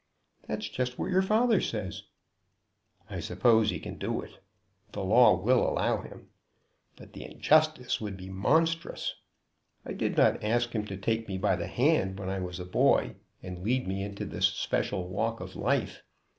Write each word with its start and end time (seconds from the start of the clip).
"That's 0.47 0.67
just 0.67 0.97
what 0.97 1.11
your 1.11 1.21
father 1.21 1.61
says." 1.61 2.01
"I 3.07 3.19
suppose 3.19 3.69
he 3.69 3.79
can 3.79 3.99
do 3.99 4.21
it. 4.23 4.39
The 4.93 5.03
law 5.03 5.39
will 5.39 5.59
allow 5.59 6.01
him. 6.01 6.29
But 6.95 7.13
the 7.13 7.23
injustice 7.23 8.01
would 8.01 8.17
be 8.17 8.27
monstrous. 8.31 9.13
I 9.85 9.93
did 9.93 10.17
not 10.17 10.43
ask 10.43 10.71
him 10.73 10.85
to 10.87 10.97
take 10.97 11.27
me 11.27 11.37
by 11.37 11.55
the 11.55 11.67
hand 11.67 12.17
when 12.17 12.29
I 12.29 12.39
was 12.39 12.59
a 12.59 12.65
boy 12.65 13.17
and 13.43 13.61
lead 13.63 13.87
me 13.87 14.01
into 14.01 14.25
this 14.25 14.47
special 14.47 15.07
walk 15.07 15.39
of 15.39 15.55
life. 15.55 16.01